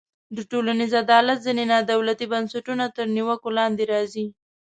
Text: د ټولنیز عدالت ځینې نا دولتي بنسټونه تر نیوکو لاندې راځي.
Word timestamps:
د 0.35 0.37
ټولنیز 0.51 0.91
عدالت 1.03 1.37
ځینې 1.45 1.63
نا 1.71 1.79
دولتي 1.91 2.25
بنسټونه 2.33 2.85
تر 2.95 3.05
نیوکو 3.15 3.49
لاندې 3.57 3.83
راځي. 3.93 4.25